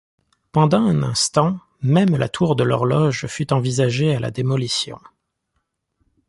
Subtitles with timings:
[0.51, 4.99] Pendant un instant, même la tour de l'horloge fut envisagée à la démolition.